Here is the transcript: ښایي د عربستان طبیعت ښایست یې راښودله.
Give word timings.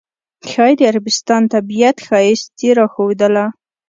ښایي 0.49 0.75
د 0.77 0.81
عربستان 0.91 1.41
طبیعت 1.53 1.97
ښایست 2.05 2.51
یې 2.63 2.71
راښودله. 2.79 3.45